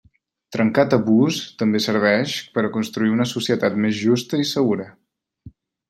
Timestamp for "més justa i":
3.87-4.53